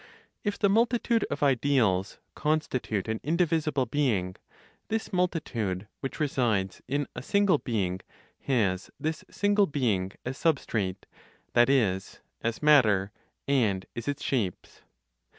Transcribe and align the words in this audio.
If 0.43 0.57
the 0.57 0.67
multitude 0.67 1.27
of 1.29 1.43
ideals 1.43 2.17
constitute 2.33 3.07
an 3.07 3.19
indivisible 3.21 3.85
being, 3.85 4.35
this 4.87 5.13
multitude, 5.13 5.87
which 5.99 6.19
resides 6.19 6.81
in 6.87 7.05
a 7.15 7.21
single 7.21 7.59
being, 7.59 7.99
has 8.45 8.89
this 8.99 9.23
single 9.29 9.67
being 9.67 10.13
as 10.25 10.39
substrate, 10.39 11.03
that 11.53 11.69
is, 11.69 12.19
as 12.41 12.63
matter 12.63 13.11
and 13.47 13.85
is 13.93 14.07
its 14.07 14.23
shapes. 14.23 14.81